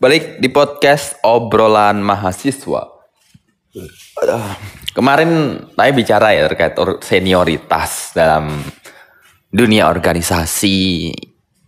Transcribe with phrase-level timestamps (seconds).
[0.00, 2.88] balik di podcast obrolan mahasiswa.
[4.96, 8.48] Kemarin saya bicara ya terkait or- senioritas dalam
[9.52, 11.12] dunia organisasi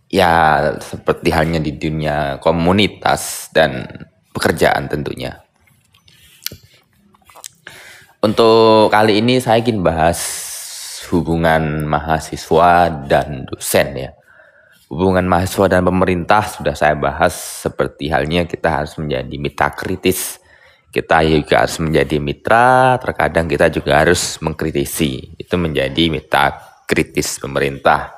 [0.09, 3.85] ya seperti halnya di dunia komunitas dan
[4.33, 5.37] pekerjaan tentunya.
[8.17, 10.17] Untuk kali ini saya ingin bahas
[11.13, 14.11] hubungan mahasiswa dan dosen ya.
[14.93, 17.33] Hubungan mahasiswa dan pemerintah sudah saya bahas
[17.65, 20.37] seperti halnya kita harus menjadi mitra kritis.
[20.93, 25.33] Kita juga harus menjadi mitra, terkadang kita juga harus mengkritisi.
[25.41, 26.53] Itu menjadi mitra
[26.85, 28.13] kritis pemerintah.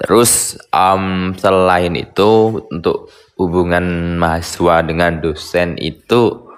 [0.00, 6.48] Terus em, selain itu untuk hubungan mahasiswa dengan dosen itu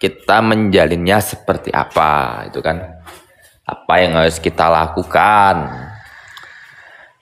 [0.00, 3.04] kita menjalinnya seperti apa itu kan
[3.68, 5.68] apa yang harus kita lakukan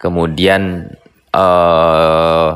[0.00, 0.86] kemudian
[1.32, 2.48] eh,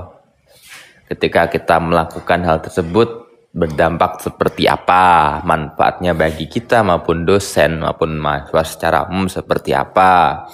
[1.09, 5.41] ketika kita melakukan hal tersebut berdampak seperti apa?
[5.43, 10.45] Manfaatnya bagi kita maupun dosen maupun mahasiswa secara umum seperti apa?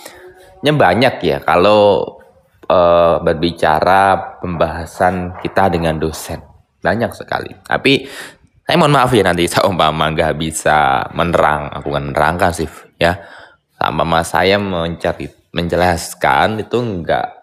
[0.63, 2.07] Nya banyak ya kalau
[2.71, 6.39] eh, berbicara pembahasan kita dengan dosen.
[6.83, 7.51] Banyak sekali.
[7.63, 8.07] Tapi
[8.63, 11.71] saya mohon maaf ya nanti saya umpama nggak bisa menerang.
[11.75, 13.19] Aku kan menerangkan sih ya.
[13.75, 17.42] Sama saya mencari menjelaskan itu nggak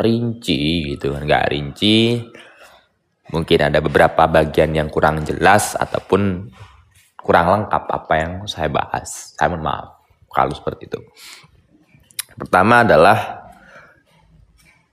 [0.00, 2.18] rinci gitu nggak rinci.
[3.30, 6.50] Mungkin ada beberapa bagian yang kurang jelas ataupun
[7.14, 9.36] kurang lengkap apa yang saya bahas.
[9.38, 10.98] Saya mohon maaf kalau seperti itu.
[12.34, 13.46] Pertama adalah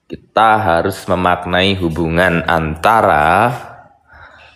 [0.06, 3.52] kita harus memaknai hubungan antara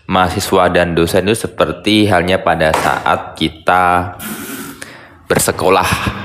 [0.05, 4.15] mahasiswa dan dosen itu seperti halnya pada saat kita
[5.25, 6.19] bersekolah.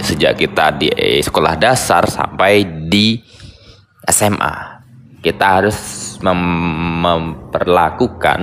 [0.00, 0.88] Sejak kita di
[1.20, 3.20] sekolah dasar sampai di
[4.10, 4.82] SMA.
[5.20, 5.76] Kita harus
[6.24, 8.40] mem- memperlakukan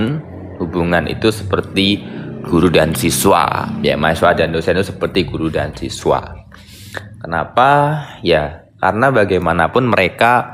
[0.58, 2.02] hubungan itu seperti
[2.46, 3.70] guru dan siswa.
[3.84, 6.48] Ya, mahasiswa dan dosen itu seperti guru dan siswa.
[7.22, 8.02] Kenapa?
[8.22, 10.48] Ya, karena bagaimanapun mereka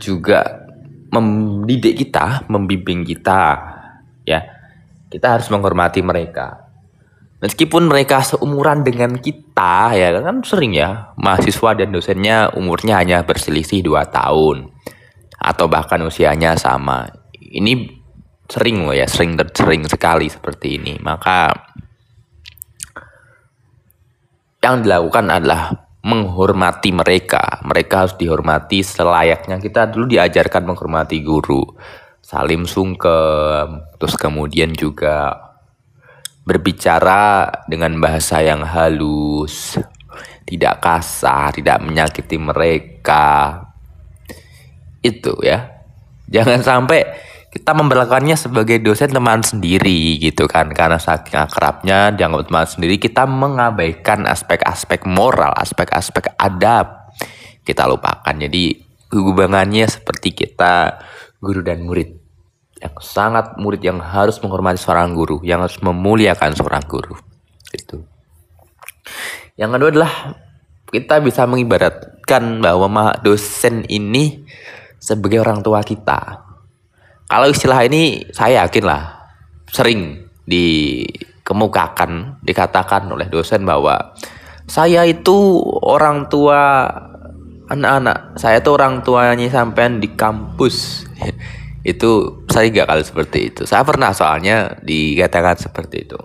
[0.00, 0.66] juga
[1.10, 3.58] mendidik kita, membimbing kita,
[4.26, 4.40] ya.
[5.10, 6.69] Kita harus menghormati mereka.
[7.40, 13.80] Meskipun mereka seumuran dengan kita, ya kan sering ya, mahasiswa dan dosennya umurnya hanya berselisih
[13.80, 14.68] 2 tahun
[15.40, 17.08] atau bahkan usianya sama.
[17.32, 17.96] Ini
[18.44, 21.00] sering loh ya, sering sering sekali seperti ini.
[21.00, 21.48] Maka
[24.60, 25.72] yang dilakukan adalah
[26.04, 27.64] menghormati mereka.
[27.64, 29.56] Mereka harus dihormati selayaknya.
[29.56, 31.64] Kita dulu diajarkan menghormati guru.
[32.20, 33.80] Salim sungkem.
[33.96, 35.49] Terus kemudian juga
[36.50, 39.78] berbicara dengan bahasa yang halus.
[40.42, 43.62] Tidak kasar, tidak menyakiti mereka.
[44.98, 45.86] Itu ya.
[46.26, 47.06] Jangan sampai
[47.50, 53.26] kita memperlakukannya sebagai dosen teman sendiri gitu kan karena saking akrabnya dianggap teman sendiri kita
[53.26, 57.10] mengabaikan aspek-aspek moral aspek-aspek adab
[57.66, 58.78] kita lupakan jadi
[59.10, 61.02] hubungannya seperti kita
[61.42, 62.19] guru dan murid
[62.80, 67.14] yang sangat murid yang harus menghormati seorang guru yang harus memuliakan seorang guru.
[67.70, 68.00] Itu
[69.60, 70.12] yang kedua adalah
[70.88, 74.48] kita bisa mengibaratkan bahwa dosen ini
[74.96, 76.48] sebagai orang tua kita.
[77.28, 79.30] Kalau istilah ini saya yakin lah
[79.70, 84.16] sering dikemukakan, dikatakan oleh dosen bahwa
[84.66, 86.90] saya itu orang tua
[87.70, 91.06] anak-anak, saya itu orang tuanya sampean di kampus.
[91.80, 93.62] itu saya gak kali seperti itu.
[93.64, 96.20] Saya pernah soalnya dikatakan seperti itu.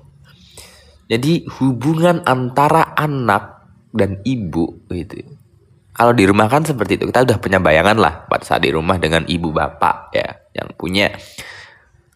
[1.08, 3.64] Jadi hubungan antara anak
[3.96, 5.24] dan ibu gitu.
[5.96, 7.08] Kalau di rumah kan seperti itu.
[7.08, 11.08] Kita udah punya bayangan lah pada saat di rumah dengan ibu bapak ya yang punya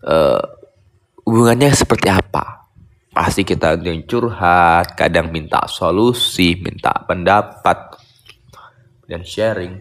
[0.04, 0.44] eh,
[1.24, 2.68] hubungannya seperti apa.
[3.16, 7.96] Pasti kita curhat, kadang minta solusi, minta pendapat
[9.08, 9.80] dan sharing.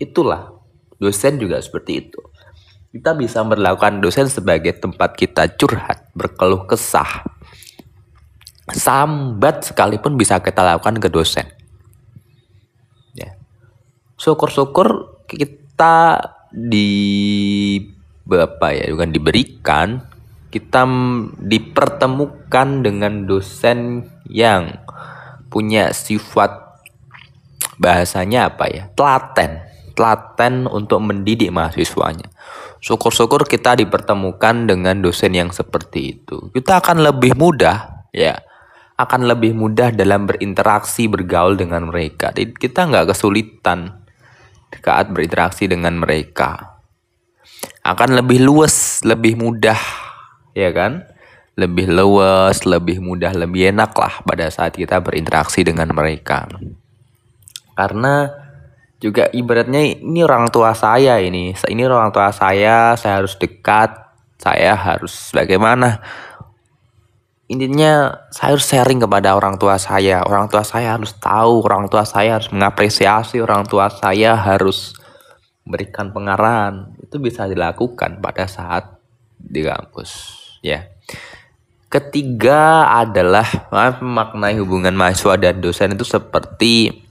[0.00, 0.48] Itulah
[0.96, 2.24] dosen juga seperti itu.
[2.96, 7.28] Kita bisa melakukan dosen sebagai tempat kita curhat, berkeluh kesah.
[8.72, 11.44] Sambat sekalipun bisa kita lakukan ke dosen.
[13.12, 13.36] Ya.
[14.16, 16.24] Syukur-syukur kita
[16.56, 16.88] di
[18.32, 19.88] apa ya bukan diberikan
[20.48, 20.88] kita
[21.36, 24.80] dipertemukan dengan dosen yang
[25.52, 26.80] punya sifat
[27.76, 29.60] bahasanya apa ya telaten
[29.96, 32.28] telaten untuk mendidik mahasiswanya.
[32.84, 36.52] Syukur-syukur kita dipertemukan dengan dosen yang seperti itu.
[36.52, 38.36] Kita akan lebih mudah ya.
[38.96, 42.32] Akan lebih mudah dalam berinteraksi bergaul dengan mereka.
[42.32, 44.06] Kita nggak kesulitan
[44.72, 46.80] saat berinteraksi dengan mereka.
[47.84, 49.78] Akan lebih luas, lebih mudah,
[50.56, 51.06] ya kan?
[51.56, 56.48] Lebih luas, lebih mudah, lebih enak lah pada saat kita berinteraksi dengan mereka.
[57.76, 58.45] Karena
[58.96, 63.92] juga ibaratnya ini orang tua saya ini, ini orang tua saya, saya harus dekat,
[64.40, 66.00] saya harus bagaimana?
[67.46, 70.26] Intinya saya harus sharing kepada orang tua saya.
[70.26, 74.98] Orang tua saya harus tahu, orang tua saya harus mengapresiasi, orang tua saya harus
[75.66, 79.02] berikan pengarahan itu bisa dilakukan pada saat
[79.34, 80.86] di kampus ya
[81.90, 87.05] ketiga adalah memaknai hubungan mahasiswa dan dosen itu seperti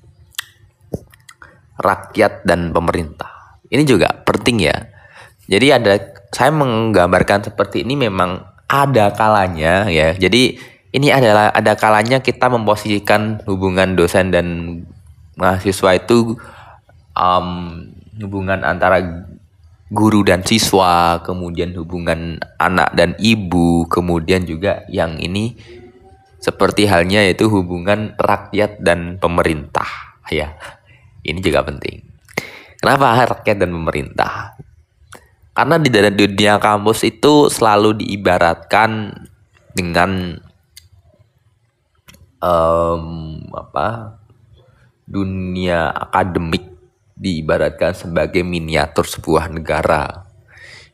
[1.80, 3.60] rakyat dan pemerintah.
[3.68, 4.78] Ini juga penting ya.
[5.46, 5.94] Jadi ada
[6.34, 10.16] saya menggambarkan seperti ini memang ada kalanya ya.
[10.18, 10.58] Jadi
[10.96, 14.48] ini adalah ada kalanya kita memposisikan hubungan dosen dan
[15.36, 16.40] mahasiswa itu
[17.14, 17.48] um,
[18.16, 19.04] hubungan antara
[19.92, 25.56] guru dan siswa, kemudian hubungan anak dan ibu, kemudian juga yang ini
[26.42, 29.88] seperti halnya yaitu hubungan rakyat dan pemerintah
[30.30, 30.58] ya.
[31.26, 32.06] Ini juga penting.
[32.78, 34.54] Kenapa rakyat dan pemerintah?
[35.56, 39.16] Karena di dalam dunia kampus itu selalu diibaratkan
[39.72, 40.36] dengan
[42.44, 44.20] um, apa
[45.08, 46.76] dunia akademik
[47.16, 50.28] diibaratkan sebagai miniatur sebuah negara.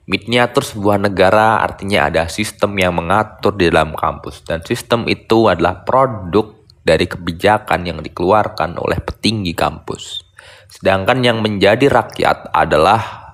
[0.06, 5.82] Miniatur sebuah negara artinya ada sistem yang mengatur di dalam kampus dan sistem itu adalah
[5.82, 10.26] produk dari kebijakan yang dikeluarkan oleh petinggi kampus.
[10.72, 13.32] Sedangkan yang menjadi rakyat adalah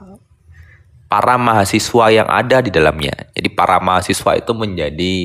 [1.08, 3.32] para mahasiswa yang ada di dalamnya.
[3.32, 5.16] Jadi para mahasiswa itu menjadi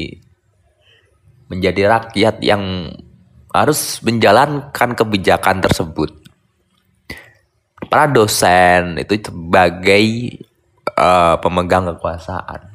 [1.50, 2.94] menjadi rakyat yang
[3.52, 6.22] harus menjalankan kebijakan tersebut
[7.92, 10.04] para dosen itu sebagai
[10.96, 12.72] uh, pemegang kekuasaan.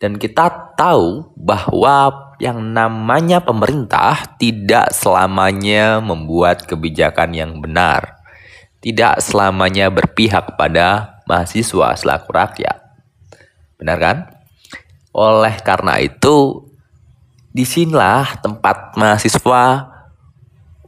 [0.00, 8.22] Dan kita tahu bahwa yang namanya pemerintah tidak selamanya membuat kebijakan yang benar.
[8.78, 12.78] Tidak selamanya berpihak pada mahasiswa selaku rakyat.
[13.74, 14.18] Benar kan?
[15.10, 16.62] Oleh karena itu,
[17.50, 19.90] di sinilah tempat mahasiswa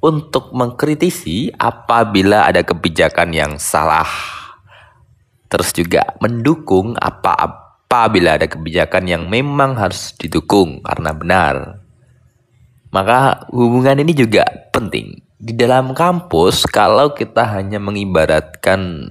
[0.00, 4.08] untuk mengkritisi apabila ada kebijakan yang salah.
[5.50, 7.35] Terus juga mendukung apa
[7.90, 11.82] apabila ada kebijakan yang memang harus didukung karena benar.
[12.94, 15.19] Maka hubungan ini juga penting.
[15.34, 19.10] Di dalam kampus kalau kita hanya mengibaratkan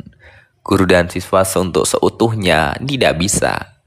[0.64, 3.84] guru dan siswa untuk seutuhnya tidak bisa.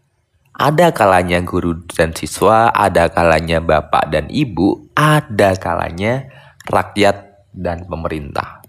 [0.52, 6.28] Ada kalanya guru dan siswa, ada kalanya bapak dan ibu, ada kalanya
[6.68, 8.60] rakyat dan pemerintah.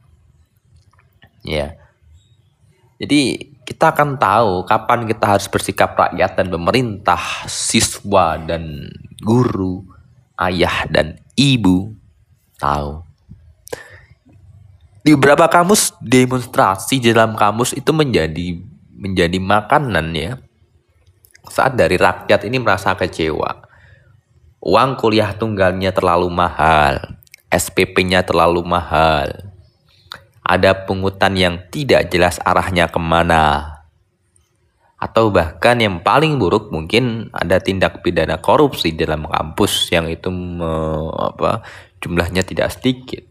[1.43, 1.75] Ya.
[3.03, 8.91] Jadi kita akan tahu kapan kita harus bersikap rakyat dan pemerintah, siswa dan
[9.23, 9.83] guru,
[10.39, 11.95] ayah dan ibu
[12.59, 13.03] tahu.
[15.03, 18.55] Di beberapa kamus demonstrasi di dalam kamus itu menjadi
[18.95, 20.39] menjadi makanan ya.
[21.51, 23.67] Saat dari rakyat ini merasa kecewa.
[24.63, 27.19] Uang kuliah tunggalnya terlalu mahal
[27.53, 29.29] SPP-nya terlalu mahal.
[30.43, 33.79] Ada pungutan yang tidak jelas arahnya ke mana.
[34.99, 40.71] Atau bahkan yang paling buruk mungkin ada tindak pidana korupsi dalam kampus yang itu me,
[41.15, 41.63] apa,
[41.99, 43.23] jumlahnya tidak sedikit.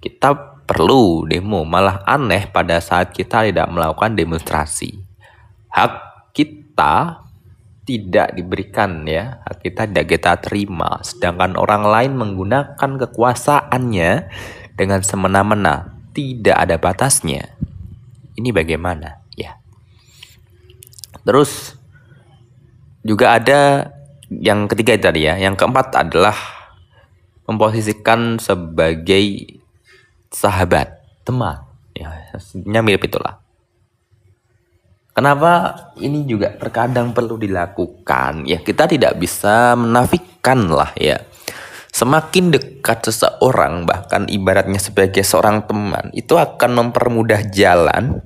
[0.00, 5.00] Kita perlu demo, malah aneh pada saat kita tidak melakukan demonstrasi.
[5.72, 5.92] Hak
[6.36, 7.24] kita
[7.84, 14.12] tidak diberikan ya kita tidak kita terima sedangkan orang lain menggunakan kekuasaannya
[14.74, 17.54] dengan semena-mena tidak ada batasnya.
[18.34, 19.22] Ini bagaimana?
[19.38, 19.58] Ya.
[21.22, 21.78] Terus
[23.06, 23.90] juga ada
[24.30, 25.38] yang ketiga tadi ya.
[25.38, 26.34] Yang keempat adalah
[27.46, 29.58] memposisikan sebagai
[30.34, 31.62] sahabat teman.
[31.94, 33.38] Ya mirip itulah.
[35.14, 38.50] Kenapa ini juga terkadang perlu dilakukan?
[38.50, 41.22] Ya, kita tidak bisa menafikan lah ya.
[41.94, 48.18] Semakin dekat seseorang, bahkan ibaratnya sebagai seorang teman, itu akan mempermudah jalan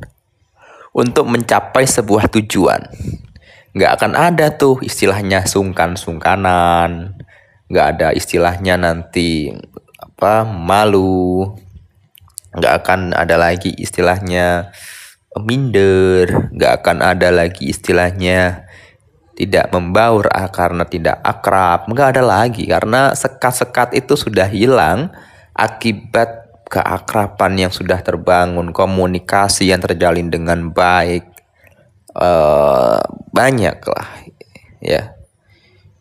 [0.97, 2.89] untuk mencapai sebuah tujuan.
[3.77, 7.21] Nggak akan ada tuh istilahnya sungkan-sungkanan,
[7.69, 9.53] nggak ada istilahnya nanti
[10.01, 11.53] apa malu,
[12.57, 14.73] nggak akan ada lagi istilahnya
[15.37, 18.65] minder, nggak akan ada lagi istilahnya
[19.39, 25.15] tidak membaur ah, karena tidak akrab, nggak ada lagi karena sekat-sekat itu sudah hilang
[25.55, 31.25] akibat keakraban yang sudah terbangun, komunikasi yang terjalin dengan baik,
[32.19, 34.09] uh, banyak lah,
[34.83, 35.15] ya.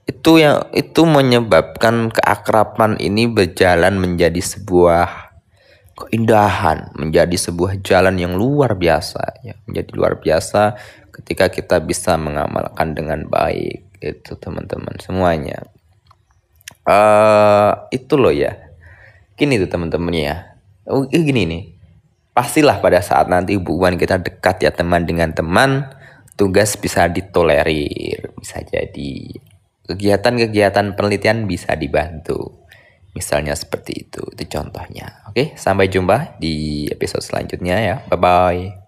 [0.03, 5.26] Itu yang itu menyebabkan keakraban ini berjalan menjadi sebuah
[5.98, 10.77] keindahan, menjadi sebuah jalan yang luar biasa, ya, menjadi luar biasa
[11.10, 15.66] ketika kita bisa mengamalkan dengan baik itu teman-teman semuanya.
[16.86, 18.54] Uh, itu loh ya.
[19.34, 21.63] Gini tuh teman-teman ya oh, gini nih
[22.32, 25.92] pastilah pada saat nanti hubungan kita dekat ya teman dengan teman
[26.39, 29.13] tugas bisa ditolerir bisa jadi
[29.88, 32.66] kegiatan-kegiatan penelitian bisa dibantu
[33.17, 35.25] misalnya seperti itu itu contohnya.
[35.33, 37.95] Oke sampai jumpa di episode selanjutnya ya.
[38.05, 38.87] Bye bye